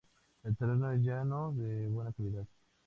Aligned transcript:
El 0.41 0.57
terreno 0.57 0.91
es 0.91 0.99
llano 1.01 1.53
de 1.53 1.87
buena 1.87 2.11
calidad. 2.11 2.47